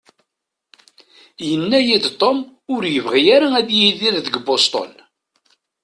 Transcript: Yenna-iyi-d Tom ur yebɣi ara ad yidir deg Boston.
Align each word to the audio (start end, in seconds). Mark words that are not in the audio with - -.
Yenna-iyi-d 1.49 2.05
Tom 2.19 2.39
ur 2.73 2.83
yebɣi 2.93 3.23
ara 3.35 3.47
ad 3.59 3.69
yidir 3.79 4.15
deg 4.25 4.35
Boston. 4.47 4.91